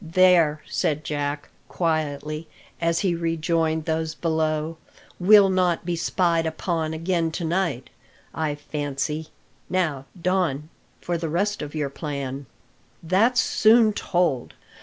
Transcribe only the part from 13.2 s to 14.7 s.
soon told.